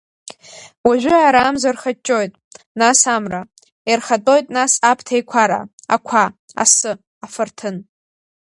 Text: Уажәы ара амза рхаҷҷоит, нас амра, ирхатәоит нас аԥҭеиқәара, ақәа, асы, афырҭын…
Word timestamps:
Уажәы 0.87 1.15
ара 1.27 1.41
амза 1.49 1.71
рхаҷҷоит, 1.75 2.33
нас 2.79 2.99
амра, 3.15 3.41
ирхатәоит 3.91 4.47
нас 4.57 4.73
аԥҭеиқәара, 4.89 5.59
ақәа, 5.95 6.23
асы, 6.63 6.91
афырҭын… 7.25 7.75